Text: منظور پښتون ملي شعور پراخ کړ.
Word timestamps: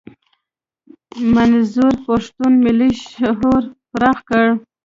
منظور 1.33 1.93
پښتون 2.05 2.51
ملي 2.65 2.91
شعور 3.09 3.61
پراخ 3.91 4.17
کړ. 4.29 4.45